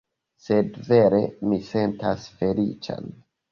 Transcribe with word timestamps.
Sed 0.45 0.79
vere 0.87 1.19
mi 1.51 1.61
sentas 1.69 2.27
feliĉan 2.43 3.15